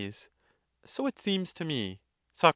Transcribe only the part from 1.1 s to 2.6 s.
seems to me. Soc.